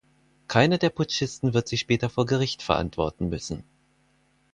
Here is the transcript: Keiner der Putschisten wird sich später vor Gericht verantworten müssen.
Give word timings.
Keiner 0.47 0.79
der 0.79 0.89
Putschisten 0.89 1.53
wird 1.53 1.67
sich 1.67 1.81
später 1.81 2.09
vor 2.09 2.25
Gericht 2.25 2.63
verantworten 2.63 3.29
müssen. 3.29 3.63